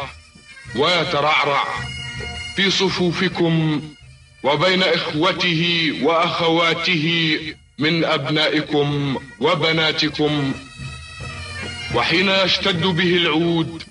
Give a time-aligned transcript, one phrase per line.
[0.75, 1.63] ويترعرع.
[2.55, 3.81] في صفوفكم
[4.43, 7.37] وبين إخوته وأخواته
[7.79, 10.53] من أبنائكم وبناتكم
[11.95, 13.83] وحين يشتد به العود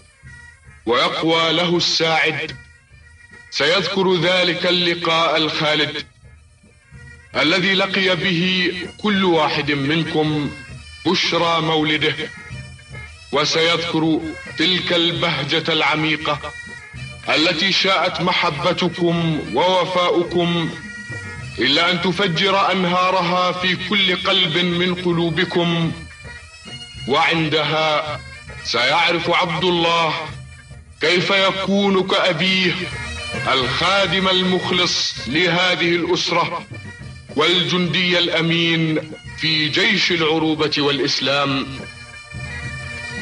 [0.87, 2.57] ويقوى له الساعد
[3.51, 6.07] سيذكر ذلك اللقاء الخالد
[7.37, 8.73] الذي لقي به
[9.03, 10.51] كل واحد منكم
[11.07, 12.15] بشرى مولده
[13.33, 14.21] وسيذكر
[14.59, 16.53] تلك البهجة العميقة
[17.29, 20.71] التي شاءت محبتكم ووفاؤكم
[21.59, 25.93] إلا أن تفجر أنهارها في كل قلب من قلوبكم.
[27.09, 28.21] وعندها
[28.65, 30.15] سيعرف عبد الله
[31.01, 32.75] كيف يكون كأبيه
[33.53, 36.67] الخادم المخلص لهذه الأسرة
[37.37, 41.67] والجندي الأمين في جيش العروبة والإسلام.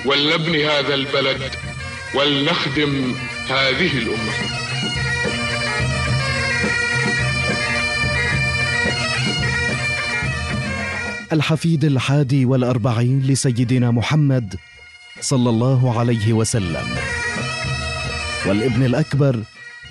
[0.04, 1.50] ولنبني هذا البلد
[2.14, 3.16] ولنخدم
[3.52, 4.32] هذه الأمة.
[11.32, 14.54] الحفيد الحادي والأربعين لسيدنا محمد
[15.20, 16.86] صلى الله عليه وسلم.
[18.46, 19.42] والابن الأكبر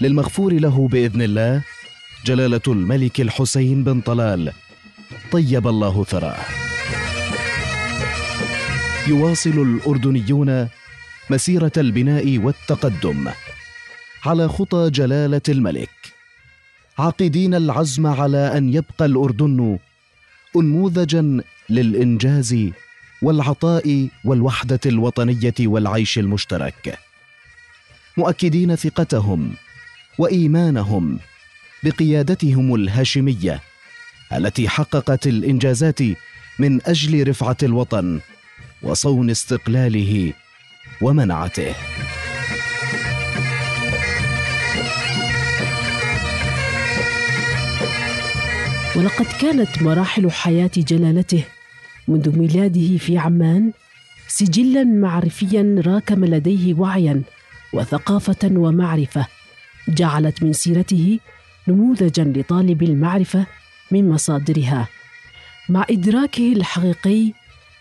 [0.01, 1.61] للمغفور له بإذن الله
[2.25, 4.51] جلالة الملك الحسين بن طلال
[5.31, 6.37] طيب الله ثراه.
[9.07, 10.67] يواصل الأردنيون
[11.31, 13.29] مسيرة البناء والتقدم
[14.25, 15.89] على خطى جلالة الملك.
[16.99, 19.79] عاقدين العزم على أن يبقى الأردن
[20.55, 22.69] أنموذجا للإنجاز
[23.21, 26.99] والعطاء والوحدة الوطنية والعيش المشترك.
[28.17, 29.53] مؤكدين ثقتهم
[30.17, 31.19] وإيمانهم
[31.83, 33.61] بقيادتهم الهاشمية
[34.33, 35.99] التي حققت الإنجازات
[36.59, 38.19] من أجل رفعة الوطن
[38.83, 40.33] وصون استقلاله
[41.01, 41.75] ومنعته.
[48.95, 51.43] ولقد كانت مراحل حياة جلالته
[52.07, 53.71] منذ ميلاده في عمان
[54.27, 57.21] سجلا معرفيا راكم لديه وعيا
[57.73, 59.27] وثقافة ومعرفة
[59.87, 61.19] جعلت من سيرته
[61.67, 63.45] نموذجا لطالب المعرفة
[63.91, 64.87] من مصادرها.
[65.69, 67.33] مع إدراكه الحقيقي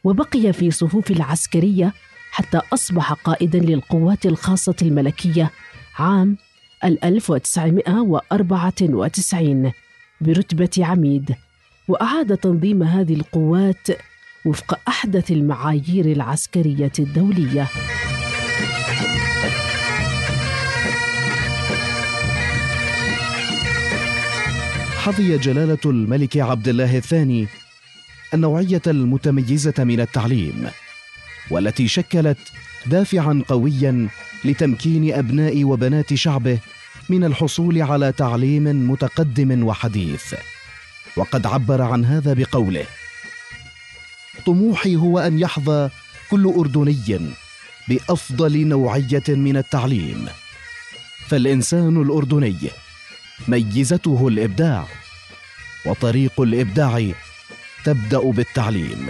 [0.03, 1.93] وبقي في صفوف العسكرية
[2.31, 5.51] حتى أصبح قائدا للقوات الخاصة الملكية
[5.99, 6.37] عام
[6.83, 9.71] 1994
[10.21, 11.35] برتبة عميد
[11.87, 13.87] وأعاد تنظيم هذه القوات
[14.45, 17.67] وفق أحدث المعايير العسكرية الدولية.
[24.97, 27.47] حظي جلالة الملك عبد الله الثاني
[28.33, 30.67] النوعية المتميزة من التعليم
[31.51, 32.37] والتي شكلت
[32.85, 34.07] دافعا قويا
[34.45, 36.59] لتمكين أبناء وبنات شعبه
[37.09, 40.35] من الحصول على تعليم متقدم وحديث.
[41.17, 42.85] وقد عبر عن هذا بقوله
[44.45, 45.89] طموحي هو أن يحظى
[46.31, 47.19] كل أردني
[47.87, 50.27] بأفضل نوعية من التعليم.
[51.27, 52.57] فالإنسان الأردني
[53.47, 54.85] ميزته الإبداع
[55.85, 57.11] وطريق الإبداع
[57.85, 59.09] تبدأ بالتعليم.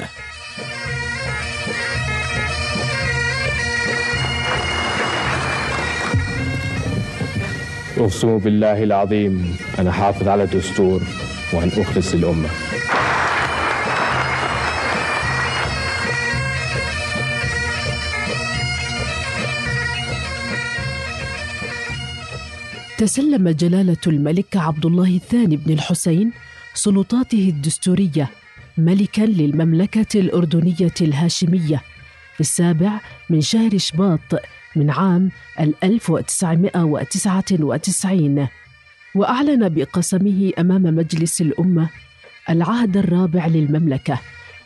[7.98, 11.02] أقسم بالله العظيم أنا حافظ على الدستور
[11.54, 12.50] وأن أخلص الأمة.
[23.04, 26.32] تسلم جلالة الملك عبد الله الثاني بن الحسين
[26.74, 28.30] سلطاته الدستورية
[28.78, 31.82] ملكا للمملكة الأردنية الهاشمية
[32.34, 34.20] في السابع من شهر شباط
[34.76, 38.48] من عام 1999
[39.16, 41.90] وأعلن بقسمه أمام مجلس الأمة
[42.50, 44.20] العهد الرابع للمملكة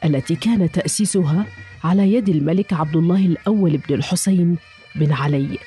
[0.05, 1.45] التي كان تأسيسها
[1.83, 4.57] على يد الملك عبد الله الأول بن الحسين
[4.95, 5.57] بن علي.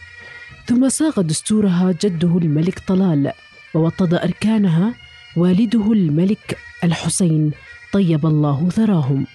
[0.70, 3.32] ثم صاغ دستورها جده الملك طلال
[3.74, 4.94] ووطد أركانها
[5.36, 7.50] والده الملك الحسين
[7.92, 9.26] طيب الله ثراهم.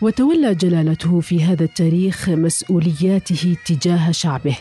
[0.00, 4.56] وتولى جلالته في هذا التاريخ مسؤولياته تجاه شعبه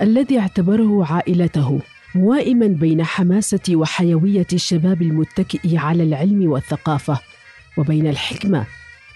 [0.00, 1.80] الذي اعتبره عائلته
[2.14, 7.20] موائما بين حماسة وحيوية الشباب المتكئ على العلم والثقافة
[7.78, 8.66] وبين الحكمة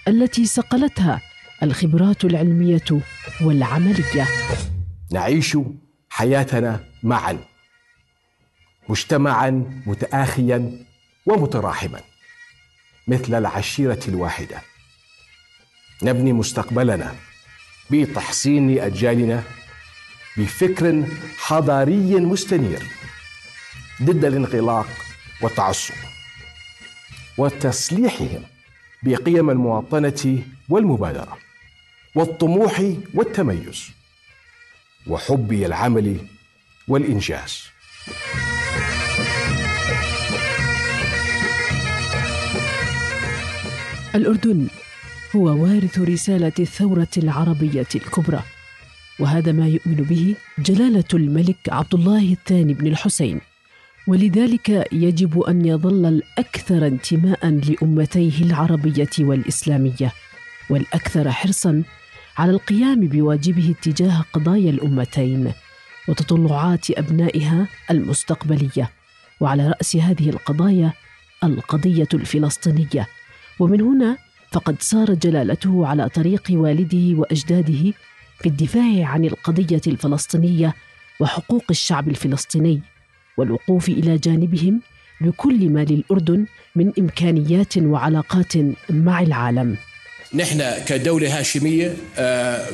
[0.07, 1.21] التي صقلتها
[1.63, 3.01] الخبرات العلمية
[3.41, 4.27] والعملية.
[5.11, 5.57] نعيش
[6.17, 7.39] حياتنا معا
[8.89, 10.85] مجتمعا متآخيا
[11.25, 12.01] ومتراحما
[13.07, 14.61] مثل العشيرة الواحدة.
[16.03, 17.15] نبني مستقبلنا
[17.91, 19.43] بتحصين أجيالنا
[20.37, 21.05] بفكر
[21.37, 22.83] حضاري مستنير
[24.03, 24.87] ضد الانغلاق
[25.41, 25.95] والتعصب
[27.37, 28.43] وتصليحهم
[29.03, 31.37] بقيم المواطنة والمبادرة
[32.15, 33.97] والطموح والتميز.
[35.09, 36.17] وحبي العمل
[36.87, 37.63] والإنجاز.
[44.15, 44.67] الأردن
[45.35, 48.43] هو وارث رسالة الثورة العربية الكبرى
[49.19, 53.41] وهذا ما يؤمن به جلالة الملك عبد الله الثاني بن الحسين.
[54.07, 60.11] ولذلك يجب أن يظل الأكثر انتماء لأمتيه العربية والإسلامية
[60.69, 61.83] والأكثر حرصا
[62.37, 65.53] على القيام بواجبه تجاه قضايا الأمتين
[66.07, 68.91] وتطلعات أبنائها المستقبلية
[69.39, 70.93] وعلى رأس هذه القضايا
[71.43, 73.07] القضية الفلسطينية
[73.59, 74.17] ومن هنا
[74.51, 77.93] فقد سار جلالته على طريق والده وأجداده
[78.39, 80.73] في الدفاع عن القضية الفلسطينية
[81.19, 82.81] وحقوق الشعب الفلسطيني
[83.37, 84.81] والوقوف إلى جانبهم
[85.21, 86.45] بكل ما للأردن
[86.75, 88.53] من إمكانيات وعلاقات
[88.89, 89.77] مع العالم.
[90.33, 92.67] نحن كدولة هاشمية آه،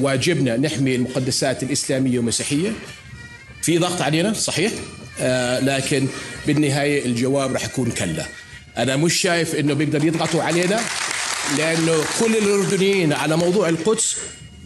[0.00, 2.72] واجبنا نحمي المقدسات الإسلامية والمسيحية.
[3.62, 4.72] في ضغط علينا صحيح
[5.20, 6.06] آه، لكن
[6.46, 8.26] بالنهاية الجواب راح يكون كلا.
[8.78, 10.80] أنا مش شايف إنه بيقدر يضغطوا علينا
[11.58, 14.16] لأنه كل الأردنيين على موضوع القدس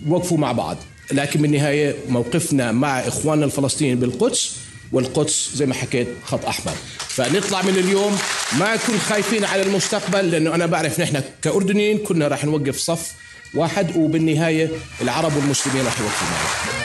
[0.08, 0.76] وقفوا مع بعض.
[1.12, 4.56] لكن بالنهاية موقفنا مع إخواننا الفلسطينيين بالقدس
[4.92, 6.74] والقدس زي ما حكيت خط أحمر.
[6.98, 8.18] فنطلع من اليوم
[8.58, 13.12] ما نكون خايفين على المستقبل لأنه أنا بعرف نحن كأردنيين كنا راح نوقف صف
[13.54, 16.82] واحد وبالنهاية العرب والمسلمين راح يوقفوا معنا.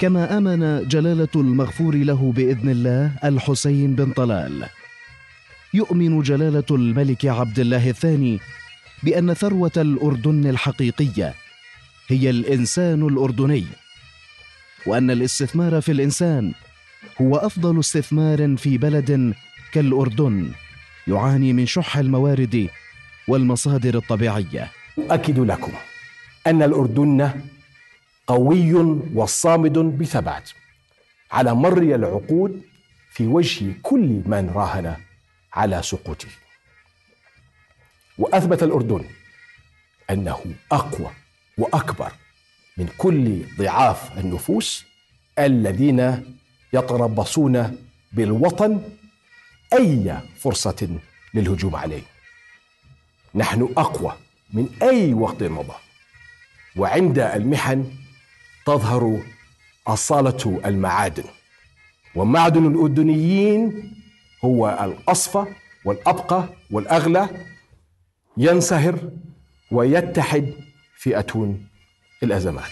[0.00, 4.66] كما آمن جلالة المغفور له بإذن الله الحسين بن طلال.
[5.74, 8.40] يؤمن جلالة الملك عبد الله الثاني
[9.02, 11.34] بأن ثروة الأردن الحقيقية
[12.08, 13.64] هي الإنسان الأردني.
[14.86, 16.52] وأن الاستثمار في الإنسان
[17.20, 19.34] هو أفضل استثمار في بلد
[19.72, 20.52] كالأردن
[21.08, 22.68] يعاني من شح الموارد
[23.28, 24.70] والمصادر الطبيعية.
[24.98, 25.72] أؤكد لكم
[26.46, 27.30] أن الأردن
[28.26, 28.74] قوي
[29.14, 30.50] وصامد بثبات
[31.32, 32.62] على مر العقود
[33.10, 34.96] في وجه كل من راهن
[35.52, 36.28] على سقوطه.
[38.18, 39.04] وأثبت الأردن
[40.10, 40.40] أنه
[40.72, 41.10] أقوى
[41.58, 42.12] وأكبر
[42.80, 44.84] من كل ضعاف النفوس
[45.38, 46.24] الذين
[46.72, 47.76] يتربصون
[48.12, 48.80] بالوطن
[49.72, 50.88] أي فرصة
[51.34, 52.02] للهجوم عليه.
[53.34, 54.16] نحن أقوى
[54.52, 55.74] من أي وقت مضى.
[56.76, 57.90] وعند المحن
[58.66, 59.20] تظهر
[59.86, 61.24] أصالة المعادن.
[62.14, 63.92] ومعدن الأردنيين
[64.44, 65.44] هو الأصفى
[65.84, 67.28] والأبقى والأغلى
[68.36, 69.10] ينصهر
[69.70, 70.54] ويتحد
[71.06, 71.69] أتون
[72.22, 72.70] الأزمات.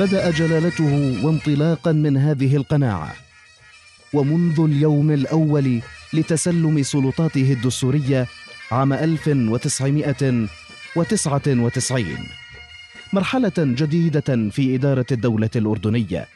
[0.00, 3.14] بدأ جلالته وانطلاقا من هذه القناعة.
[4.12, 5.80] ومنذ اليوم الأول
[6.12, 8.26] لتسلم سلطاته الدستورية
[8.72, 10.48] عام 1999
[10.96, 12.18] وتسعة وتسعين.
[13.12, 16.28] مرحلة جديدة في إدارة الدولة الأردنية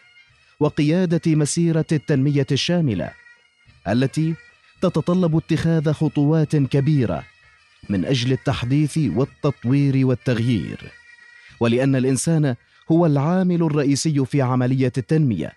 [0.61, 3.11] وقيادة مسيرة التنمية الشاملة
[3.89, 4.35] التي
[4.83, 7.23] تتطلب اتخاذ خطوات كبيرة
[7.89, 10.93] من أجل التحديث والتطوير والتغيير.
[11.61, 12.55] ولأن الإنسان
[12.93, 15.53] هو العامل الرئيسي في عملية التنمية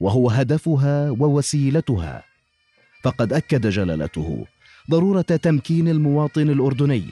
[0.00, 2.24] وهو هدفها ووسيلتها.
[3.02, 4.46] فقد أكد جلالته
[4.90, 7.04] ضرورة تمكين المواطن الأردني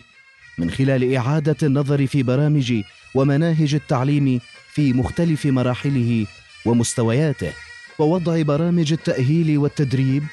[0.59, 2.83] من خلال إعادة النظر في برامج
[3.15, 4.41] ومناهج التعليم
[4.73, 6.27] في مختلف مراحله
[6.67, 7.53] ومستوياته
[7.99, 10.25] ووضع برامج التأهيل والتدريب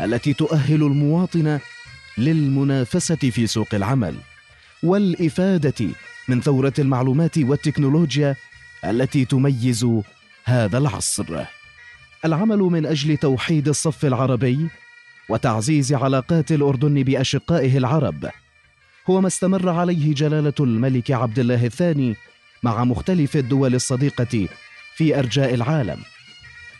[0.00, 1.58] التي تؤهل المواطن
[2.18, 4.14] للمنافسة في سوق العمل
[4.82, 5.86] والإفادة
[6.28, 8.36] من ثورة المعلومات والتكنولوجيا
[8.84, 9.86] التي تميز
[10.44, 11.44] هذا العصر.
[12.24, 14.68] العمل من أجل توحيد الصف العربي
[15.28, 18.30] وتعزيز علاقات الأردن بأشقائه العرب
[19.10, 22.16] هو ما استمر عليه جلالة الملك عبد الله الثاني
[22.62, 24.48] مع مختلف الدول الصديقة
[24.94, 25.98] في أرجاء العالم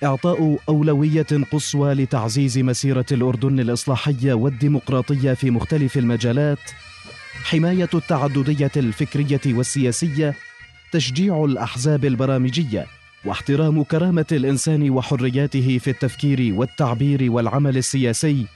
[0.05, 6.59] إعطاء أولوية قصوى لتعزيز مسيرة الأردن الإصلاحية والديمقراطية في مختلف المجالات.
[7.45, 10.35] حماية التعددية الفكرية والسياسية.
[10.93, 12.87] تشجيع الأحزاب البرامجية.
[13.25, 18.47] واحترام كرامة الإنسان وحرياته في التفكير والتعبير والعمل السياسي.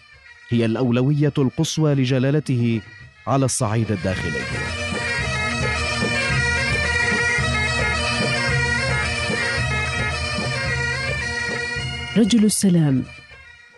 [0.49, 2.81] هي الأولوية القصوى لجلالته
[3.27, 4.62] على الصعيد الداخلي.
[12.17, 13.03] رجل السلام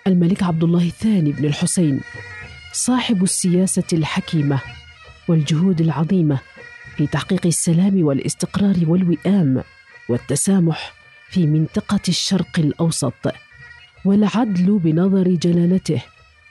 [0.07, 2.01] الملك عبد الله الثاني بن الحسين
[2.73, 4.61] صاحب السياسة الحكيمة
[5.29, 6.39] والجهود العظيمة
[6.97, 9.63] في تحقيق السلام والاستقرار والوئام
[10.09, 10.93] والتسامح
[11.31, 13.33] في منطقة الشرق الأوسط.
[14.05, 16.03] والعدل بنظر جلالته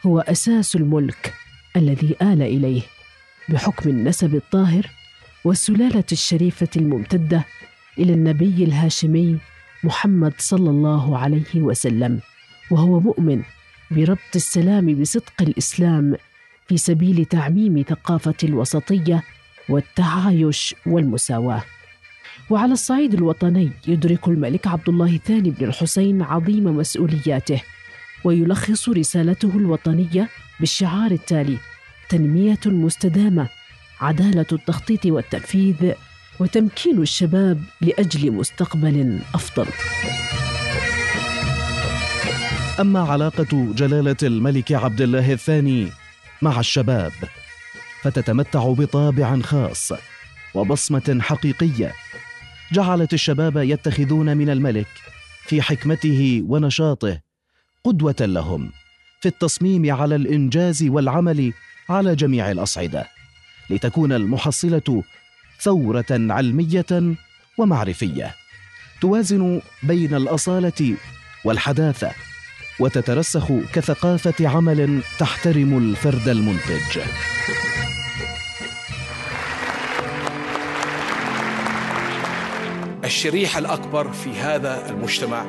[0.06, 1.34] هو أساس الملك
[1.76, 2.82] الذي آل إليه
[3.50, 4.90] بحكم النسب الطاهر
[5.46, 7.46] والسلالة الشريفة الممتدة
[8.00, 9.38] إلى النبي الهاشمي
[9.84, 12.20] محمد صلى الله عليه وسلم
[12.72, 13.42] وهو مؤمن
[13.92, 16.16] بربط السلام بصدق الإسلام
[16.68, 19.24] في سبيل تعميم ثقافة الوسطية
[19.70, 21.64] والتعايش والمساواة.
[22.50, 27.62] وعلى الصعيد الوطني يدرك الملك عبد الله الثاني بن الحسين عظيم مسؤولياته
[28.24, 31.58] ويلخص رسالته الوطنية بالشعار التالي
[32.10, 33.50] تنمية مستدامة
[34.02, 35.94] عدالة التخطيط والتنفيذ
[36.40, 39.68] وتمكين الشباب لأجل مستقبل أفضل.
[42.80, 45.88] أما علاقة جلالة الملك عبد الله الثاني
[46.42, 47.12] مع الشباب
[48.02, 49.92] فتتمتع بطابع خاص
[50.54, 51.94] وبصمة حقيقية
[52.72, 54.88] جعلت الشباب يتخذون من الملك
[55.46, 57.20] في حكمته ونشاطه
[57.84, 58.72] قدوة لهم
[59.22, 61.54] في التصميم على الإنجاز والعمل
[61.90, 63.08] على جميع الأصعدة
[63.70, 65.04] لتكون المحصلة
[65.64, 67.16] ثورة علمية
[67.58, 68.36] ومعرفية.
[69.02, 70.96] توازن بين الأصالة
[71.46, 72.12] والحداثة
[72.80, 77.00] وتترسخ كثقافة عمل تحترم الفرد المنتج.
[83.04, 85.46] الشريحة الأكبر في هذا المجتمع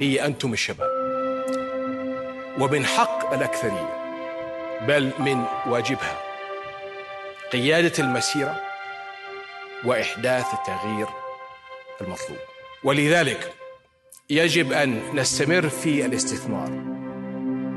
[0.00, 0.90] هي أنتم الشباب.
[2.60, 3.96] ومن حق الأكثرية
[4.88, 6.18] بل من واجبها
[7.52, 8.65] قيادة المسيرة
[9.84, 11.06] وإحداث التغيير
[12.00, 12.38] المطلوب.
[12.84, 13.52] ولذلك
[14.30, 16.70] يجب أن نستمر في الاستثمار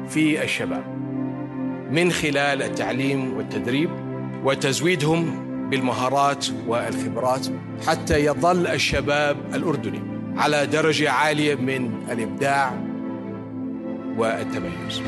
[0.10, 0.86] في الشباب
[1.92, 3.90] من خلال التعليم والتدريب
[4.44, 7.48] وتزويدهم بالمهارات والخبرات
[7.88, 10.02] حتى يظل الشباب الأردني
[10.38, 12.74] على درجة عالية من الإبداع
[14.18, 15.02] والتميز.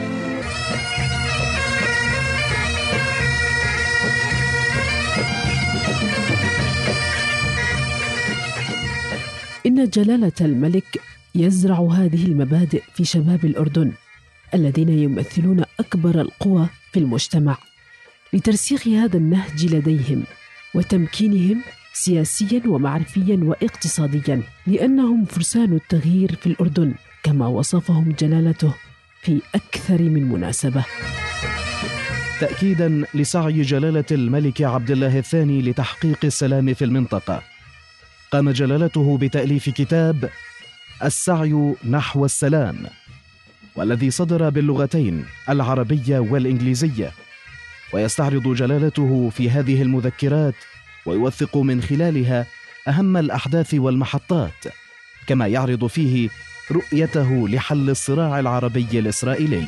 [9.72, 11.02] إن جلالة الملك
[11.36, 13.92] يزرع هذه المبادئ في شباب الأردن
[14.54, 17.58] الذين يمثلون أكبر القوى في المجتمع.
[18.34, 20.24] لترسيخ هذا النهج لديهم
[20.76, 21.62] وتمكينهم
[21.94, 28.74] سياسيا ومعرفيا واقتصاديا لأنهم فرسان التغيير في الأردن كما وصفهم جلالته
[29.22, 30.86] في أكثر من مناسبة.
[32.40, 37.51] تاكيدا لسعي جلالة الملك عبد الله الثاني لتحقيق السلام في المنطقة.
[38.32, 40.30] قام جلالته بتأليف كتاب
[41.04, 42.86] السعي نحو السلام
[43.76, 47.12] والذي صدر باللغتين العربية والإنجليزية.
[47.94, 50.56] ويستعرض جلالته في هذه المذكرات
[51.06, 52.46] ويوثق من خلالها
[52.88, 54.64] أهم الأحداث والمحطات
[55.28, 56.30] كما يعرض فيه
[56.72, 59.68] رؤيته لحل الصراع العربي الإسرائيلي.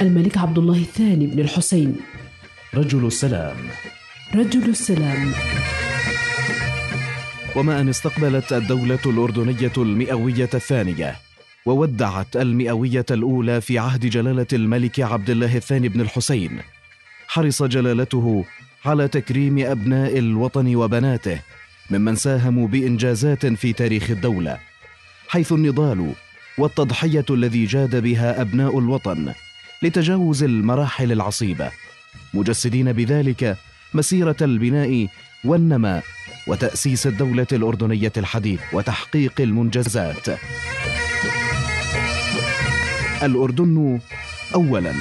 [0.00, 1.96] الملك عبد الله الثاني بن الحسين.
[2.74, 3.56] رجل السلام.
[4.34, 5.32] رجل السلام.
[7.56, 11.16] وما أن استقبلت الدولة الأردنية المئوية الثانية
[11.66, 16.58] وودعت المئوية الأولى في عهد جلالة الملك عبد الله الثاني بن الحسين.
[17.28, 18.44] حرص جلالته
[18.84, 21.40] على تكريم أبناء الوطن وبناته
[21.90, 24.58] ممن ساهموا بإنجازات في تاريخ الدولة
[25.28, 26.12] حيث النضال
[26.58, 29.32] والتضحية الذي جاد بها أبناء الوطن
[29.82, 31.70] لتجاوز المراحل العصيبة.
[32.34, 33.56] مجسدين بذلك
[33.94, 35.08] مسيرة البناء
[35.44, 36.04] والنماء
[36.46, 40.28] وتأسيس الدولة الأردنية الحديث وتحقيق المنجزات.
[43.22, 44.00] الأردن
[44.54, 44.92] أولاً.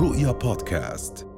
[0.00, 1.31] رؤيا بودكاست.